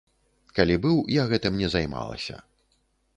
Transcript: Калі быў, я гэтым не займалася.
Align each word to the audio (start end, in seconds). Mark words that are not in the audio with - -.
Калі 0.59 0.77
быў, 0.85 0.95
я 1.21 1.27
гэтым 1.33 1.61
не 1.65 1.69
займалася. 1.75 2.41